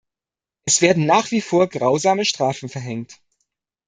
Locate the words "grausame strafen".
1.67-2.69